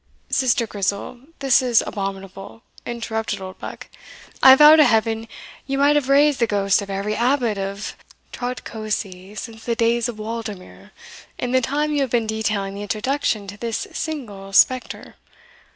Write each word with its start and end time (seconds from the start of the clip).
"Sister 0.31 0.65
Grizel, 0.65 1.19
this 1.41 1.61
is 1.61 1.83
abominable," 1.85 2.63
interrupted 2.87 3.39
Oldbuck; 3.39 3.87
"I 4.41 4.55
vow 4.55 4.75
to 4.75 4.83
Heaven 4.83 5.27
ye 5.67 5.77
might 5.77 5.95
have 5.95 6.09
raised 6.09 6.39
the 6.39 6.47
ghosts 6.47 6.81
of 6.81 6.89
every 6.89 7.15
abbot 7.15 7.59
of 7.59 7.95
Trotcosey, 8.31 9.35
since 9.37 9.63
the 9.63 9.75
days 9.75 10.09
of 10.09 10.17
Waldimir, 10.17 10.89
in 11.37 11.51
the 11.51 11.61
time 11.61 11.93
you 11.93 12.01
have 12.01 12.09
been 12.09 12.25
detailing 12.25 12.73
the 12.73 12.81
introduction 12.81 13.45
to 13.45 13.57
this 13.57 13.85
single 13.91 14.53
spectre. 14.53 15.17